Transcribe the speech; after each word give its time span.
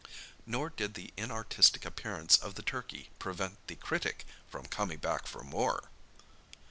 Nor 0.47 0.71
did 0.71 0.95
the 0.95 1.13
inartistic 1.15 1.85
appearance 1.85 2.35
of 2.35 2.55
the 2.55 2.63
turkey 2.63 3.11
prevent 3.19 3.57
the 3.67 3.75
critic 3.75 4.25
from 4.49 4.65
coming 4.65 4.97
back 4.97 5.27
for 5.27 5.43
more! 5.43 5.91